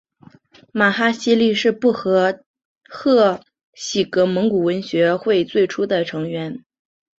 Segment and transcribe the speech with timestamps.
[0.73, 2.41] 玛哈希力是布和
[2.89, 3.39] 贺
[3.75, 6.63] 喜格蒙古文学会最初的成员。